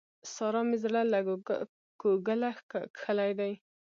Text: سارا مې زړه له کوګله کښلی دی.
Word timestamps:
سارا 0.33 0.61
مې 0.67 0.77
زړه 0.83 1.01
له 1.11 1.19
کوګله 2.01 2.49
کښلی 2.97 3.31
دی. 3.39 3.53